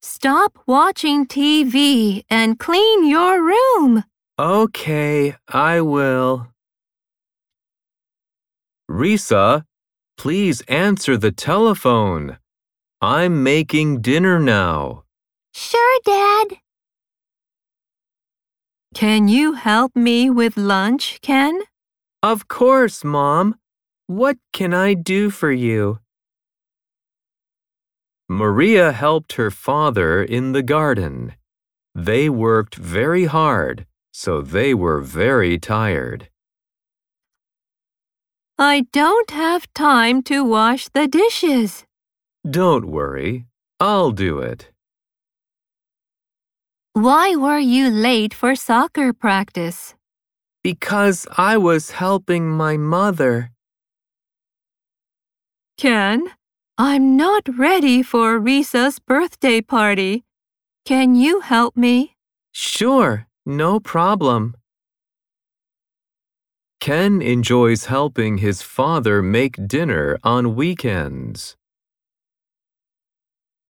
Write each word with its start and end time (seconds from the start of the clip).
Stop 0.00 0.58
watching 0.66 1.26
TV 1.26 2.22
and 2.30 2.58
clean 2.58 3.06
your 3.06 3.42
room. 3.42 4.04
Okay, 4.38 5.34
I 5.48 5.80
will. 5.80 6.48
Risa, 8.88 9.64
please 10.16 10.60
answer 10.62 11.16
the 11.16 11.32
telephone. 11.32 12.38
I'm 13.00 13.42
making 13.42 14.00
dinner 14.00 14.38
now. 14.38 15.04
Sure, 15.52 16.00
Dad. 16.04 16.58
Can 18.94 19.28
you 19.28 19.52
help 19.54 19.94
me 19.94 20.30
with 20.30 20.56
lunch, 20.56 21.18
Ken? 21.22 21.62
Of 22.22 22.48
course, 22.48 23.04
Mom. 23.04 23.56
What 24.06 24.36
can 24.52 24.72
I 24.72 24.94
do 24.94 25.30
for 25.30 25.52
you? 25.52 25.98
Maria 28.28 28.92
helped 28.92 29.32
her 29.34 29.50
father 29.50 30.22
in 30.22 30.52
the 30.52 30.62
garden. 30.62 31.34
They 31.94 32.28
worked 32.28 32.74
very 32.74 33.24
hard, 33.24 33.86
so 34.12 34.42
they 34.42 34.74
were 34.74 35.00
very 35.00 35.58
tired. 35.58 36.28
I 38.58 38.86
don't 38.92 39.30
have 39.30 39.72
time 39.72 40.22
to 40.24 40.44
wash 40.44 40.88
the 40.88 41.08
dishes. 41.08 41.86
Don't 42.48 42.86
worry, 42.86 43.46
I'll 43.80 44.10
do 44.10 44.40
it. 44.40 44.70
Why 46.92 47.36
were 47.36 47.60
you 47.60 47.88
late 47.88 48.34
for 48.34 48.56
soccer 48.56 49.12
practice? 49.12 49.94
Because 50.62 51.26
I 51.38 51.56
was 51.56 51.92
helping 51.92 52.50
my 52.50 52.76
mother. 52.76 53.52
Ken, 55.78 56.32
I'm 56.80 57.16
not 57.16 57.58
ready 57.58 58.04
for 58.04 58.38
Risa's 58.38 59.00
birthday 59.00 59.60
party. 59.60 60.22
Can 60.84 61.16
you 61.16 61.40
help 61.40 61.76
me? 61.76 62.14
Sure, 62.52 63.26
no 63.44 63.80
problem. 63.80 64.54
Ken 66.78 67.20
enjoys 67.20 67.86
helping 67.86 68.38
his 68.38 68.62
father 68.62 69.22
make 69.22 69.66
dinner 69.66 70.20
on 70.22 70.54
weekends. 70.54 71.56